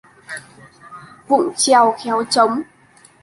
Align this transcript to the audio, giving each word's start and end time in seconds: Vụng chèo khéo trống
Vụng 1.27 1.53
chèo 1.57 1.91
khéo 1.99 2.23
trống 2.29 2.61